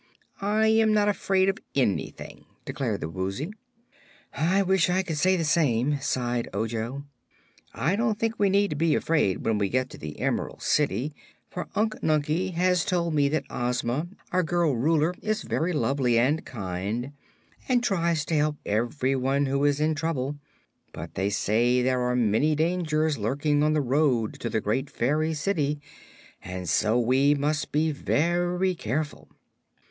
[0.41, 3.51] I am not afraid of anything," declared the Woozy.
[4.33, 7.03] "I wish I could say the same," sighed Ojo.
[7.71, 11.13] "I don't think we need be afraid when we get to the Emerald City,
[11.51, 16.43] for Unc Nunkie has told me that Ozma, our girl Ruler, is very lovely and
[16.47, 17.11] kind,
[17.69, 20.35] and tries to help everyone who is in trouble.
[20.93, 25.35] But they say there are many dangers lurking on the road to the great Fairy
[25.35, 25.79] City,
[26.43, 29.29] and so we must be very careful."